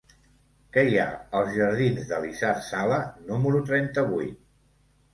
[0.77, 1.05] Què hi ha
[1.41, 3.01] als jardins d'Elisard Sala
[3.31, 4.39] número trenta-vuit?